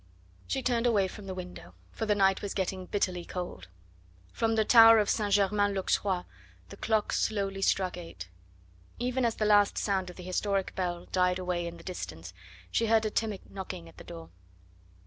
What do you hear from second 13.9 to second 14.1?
the